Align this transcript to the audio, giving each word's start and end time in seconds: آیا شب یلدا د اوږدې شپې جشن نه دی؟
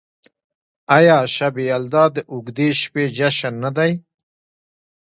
آیا 0.97 1.17
شب 1.35 1.53
یلدا 1.69 2.03
د 2.15 2.17
اوږدې 2.31 2.69
شپې 2.81 3.03
جشن 3.17 3.53
نه 3.63 3.71
دی؟ 3.77 3.91